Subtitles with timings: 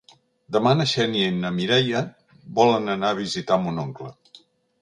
[0.55, 2.01] Demà na Xènia i na Mireia
[2.61, 4.11] volen anar a visitar mon oncle.